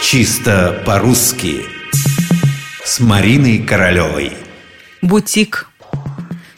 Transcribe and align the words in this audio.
Чисто 0.00 0.80
по-русски 0.86 1.62
С 2.84 3.00
Мариной 3.00 3.58
Королевой 3.58 4.32
Бутик 5.02 5.68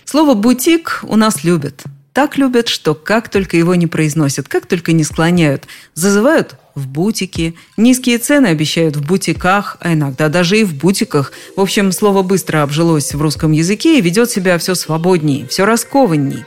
Слово 0.04 0.34
«бутик» 0.34 1.00
у 1.04 1.16
нас 1.16 1.42
любят. 1.42 1.82
Так 2.12 2.36
любят, 2.36 2.68
что 2.68 2.94
как 2.94 3.30
только 3.30 3.56
его 3.56 3.74
не 3.74 3.86
произносят, 3.86 4.46
как 4.46 4.66
только 4.66 4.92
не 4.92 5.04
склоняют. 5.04 5.64
Зазывают 5.94 6.56
в 6.74 6.86
бутики, 6.86 7.54
низкие 7.76 8.18
цены 8.18 8.48
обещают 8.48 8.96
в 8.96 9.06
бутиках, 9.06 9.78
а 9.80 9.94
иногда 9.94 10.28
даже 10.28 10.58
и 10.58 10.64
в 10.64 10.74
бутиках. 10.74 11.32
В 11.56 11.60
общем, 11.60 11.92
слово 11.92 12.22
быстро 12.22 12.62
обжилось 12.62 13.14
в 13.14 13.22
русском 13.22 13.52
языке 13.52 13.98
и 13.98 14.02
ведет 14.02 14.30
себя 14.30 14.58
все 14.58 14.74
свободнее, 14.74 15.48
все 15.48 15.64
раскованней. 15.64 16.44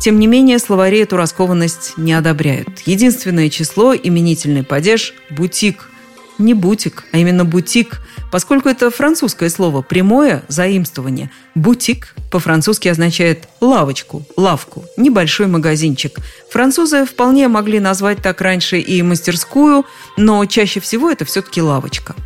Тем 0.00 0.18
не 0.18 0.26
менее, 0.26 0.58
словари 0.58 0.98
эту 1.00 1.16
раскованность 1.16 1.94
не 1.96 2.12
одобряют. 2.12 2.80
Единственное 2.86 3.50
число, 3.50 3.94
именительный 3.94 4.62
падеж– 4.62 5.14
бутик. 5.30 5.88
Не 6.42 6.54
бутик, 6.54 7.04
а 7.12 7.18
именно 7.18 7.44
бутик, 7.44 8.00
поскольку 8.32 8.68
это 8.68 8.90
французское 8.90 9.48
слово, 9.48 9.80
прямое 9.80 10.42
заимствование. 10.48 11.30
Бутик 11.54 12.16
по-французски 12.32 12.88
означает 12.88 13.48
лавочку, 13.60 14.24
лавку, 14.36 14.84
небольшой 14.96 15.46
магазинчик. 15.46 16.18
Французы 16.50 17.04
вполне 17.04 17.46
могли 17.46 17.78
назвать 17.78 18.20
так 18.22 18.40
раньше 18.40 18.80
и 18.80 19.02
мастерскую, 19.02 19.86
но 20.16 20.44
чаще 20.46 20.80
всего 20.80 21.12
это 21.12 21.24
все-таки 21.24 21.62
лавочка– 21.62 22.16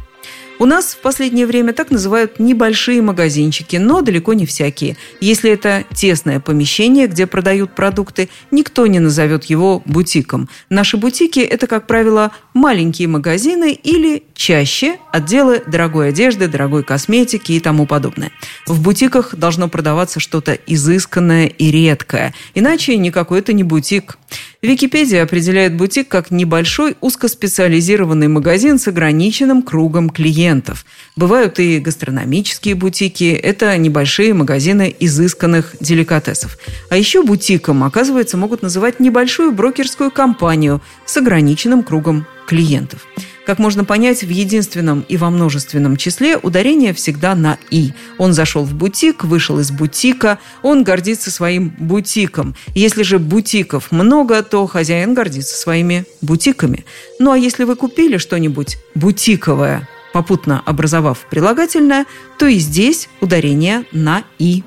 у 0.59 0.65
нас 0.65 0.95
в 0.95 0.99
последнее 0.99 1.47
время 1.47 1.73
так 1.73 1.91
называют 1.91 2.39
небольшие 2.39 3.03
магазинчики, 3.03 3.77
но 3.77 4.01
далеко 4.01 4.33
не 4.35 4.47
всякие. 4.47 4.97
Если 5.21 5.51
это 5.51 5.85
тесное 5.95 6.41
помещение, 6.41 7.07
где 7.07 7.27
продают 7.27 7.75
продукты, 7.75 8.29
никто 8.51 8.87
не 8.87 8.99
назовет 8.99 9.45
его 9.45 9.83
бутиком. 9.85 10.49
Наши 10.71 10.97
бутики– 10.97 11.41
это, 11.41 11.67
как 11.67 11.87
правило, 11.87 12.33
маленькие 12.55 13.09
магазины 13.09 13.73
или 13.73 14.25
чаще 14.35 14.99
отделы 15.13 15.63
дорогой 15.67 16.09
одежды, 16.11 16.49
дорогой 16.49 16.85
косметики 16.85 17.53
и 17.53 17.61
тому 17.61 17.87
подобное. 17.87 18.33
В 18.67 18.81
бутиках 18.81 19.35
должно 19.35 19.69
продаваться 19.69 20.21
что-то 20.21 20.53
изысканное 20.53 21.47
и 21.47 21.71
редкое, 21.71 22.35
иначе 22.55 22.97
никакой 22.97 23.41
это 23.41 23.53
не 23.53 23.63
бутик. 23.63 24.19
Википедия 24.63 25.23
определяет 25.23 25.77
бутик 25.77 26.09
как 26.09 26.31
небольшой 26.31 26.97
узкоспециализированный 27.01 28.29
магазин 28.29 28.79
с 28.79 28.89
ограниченным 28.89 29.63
кругом 29.63 30.09
клиентов. 30.11 30.87
Бывают 31.15 31.59
и 31.59 31.79
гастрономические 31.79 32.75
бутики, 32.75 33.33
это 33.33 33.77
небольшие 33.77 34.33
магазины 34.35 34.95
изысканных 34.99 35.77
деликатесов. 35.81 36.59
А 36.89 36.97
еще 36.97 37.23
бутиком, 37.23 37.85
оказывается, 37.85 38.37
могут 38.37 38.63
называть 38.63 38.99
небольшую 38.99 39.53
брокерскую 39.53 40.11
компанию 40.11 40.81
с 41.05 41.17
ограниченным 41.17 41.83
кругом 41.83 42.27
клиентов. 42.47 43.07
Как 43.47 43.61
можно 43.61 43.85
понять, 43.85 44.25
в 44.25 44.29
единственном 44.29 45.05
и 45.09 45.17
во 45.17 45.31
множественном 45.31 45.97
числе 45.97 46.37
ударение 46.37 46.93
всегда 46.93 47.37
на 47.37 47.59
«и». 47.71 47.93
Он 48.19 48.33
зашел 48.33 48.65
в 48.65 48.75
бутик, 48.75 49.23
вышел 49.23 49.61
из 49.61 49.71
бутика, 49.71 50.41
он 50.63 50.83
гордится 50.83 51.31
своим 51.31 51.73
бутиком. 51.79 52.57
Если 52.75 53.05
же 53.05 53.21
бутиков 53.21 53.93
много, 53.93 54.43
то 54.43 54.67
хозяин 54.67 55.15
гордится 55.15 55.57
своими 55.57 56.07
бутиками. 56.23 56.85
Ну 57.21 57.31
а 57.31 57.39
если 57.39 57.63
вы 57.63 57.77
купили 57.77 58.17
что-нибудь 58.17 58.79
бутиковое, 58.97 59.89
попутно 60.13 60.61
образовав 60.67 61.19
прилагательное, 61.31 62.07
то 62.39 62.47
и 62.47 62.59
здесь 62.59 63.09
ударение 63.21 63.85
на 63.93 64.25
«и». 64.41 64.65